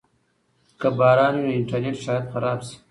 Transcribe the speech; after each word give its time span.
که 0.79 0.87
باران 0.97 1.35
وي 1.37 1.41
نو 1.45 1.51
انټرنیټ 1.57 1.95
شاید 2.05 2.23
خراب 2.31 2.59
شي. 2.67 2.75